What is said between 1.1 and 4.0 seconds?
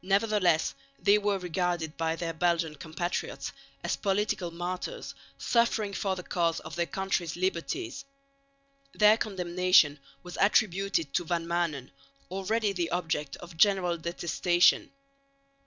were regarded by their Belgian compatriots as